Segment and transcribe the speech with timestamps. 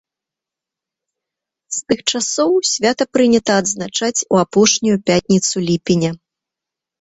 [1.75, 6.11] З тых часоў свята прынята адзначаць у апошнюю пятніцу ліпеня.